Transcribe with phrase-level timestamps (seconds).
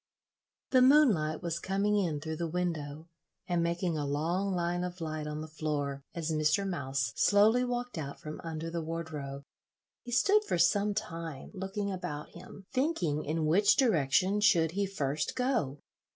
[0.71, 3.07] The moonlight was coming in through the window
[3.47, 6.67] and making a long line of light on the floor as Mr.
[6.67, 9.43] Mouse slowly walked out from under the wardrobe.
[10.01, 15.35] He stood for some time looking about him, thinking in which direction should he first
[15.35, 15.77] go.